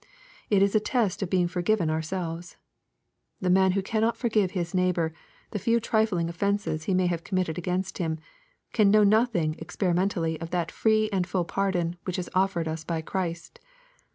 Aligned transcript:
''—It 0.49 0.63
is 0.63 0.73
a 0.73 0.79
test 0.79 1.21
of 1.21 1.29
being 1.29 1.47
forgiven 1.47 1.91
ourselves. 1.91 2.57
The 3.39 3.51
man 3.51 3.73
who 3.73 3.83
cannot 3.83 4.17
forgive 4.17 4.49
his 4.49 4.73
neighbor 4.73 5.13
the 5.51 5.59
few 5.59 5.79
trifling 5.79 6.27
offences 6.27 6.85
he 6.85 6.95
may 6.95 7.05
have 7.05 7.23
committed 7.23 7.59
against 7.59 7.99
him, 7.99 8.17
can 8.73 8.89
know 8.89 9.03
nothing 9.03 9.53
experimentally 9.59 10.41
of 10.41 10.49
that 10.49 10.71
free 10.71 11.07
and 11.13 11.27
full 11.27 11.45
pardon 11.45 11.97
which 12.05 12.17
is 12.17 12.31
offered 12.33 12.67
us 12.67 12.83
by 12.83 13.01
Christ. 13.03 13.59